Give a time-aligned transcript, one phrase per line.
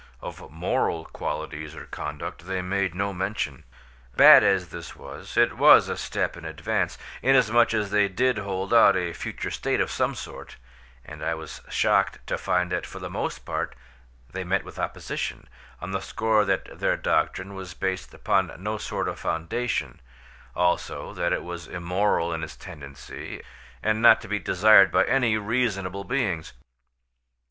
[0.19, 3.65] Of moral qualities or conduct they made no mention.
[4.15, 8.73] Bad as this was, it was a step in advance, inasmuch as they did hold
[8.73, 10.55] out a future state of some sort,
[11.05, 13.75] and I was shocked to find that for the most part
[14.31, 15.47] they met with opposition,
[15.79, 19.99] on the score that their doctrine was based upon no sort of foundation,
[20.55, 23.43] also that it was immoral in its tendency,
[23.83, 26.53] and not to be desired by any reasonable beings.